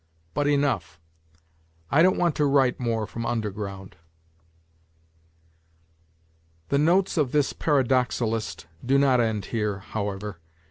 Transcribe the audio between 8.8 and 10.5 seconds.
do not end here, Jwwever.